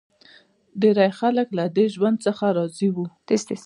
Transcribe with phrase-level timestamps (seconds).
[0.81, 3.05] ډېری خلک له دې ژوند څخه راضي وو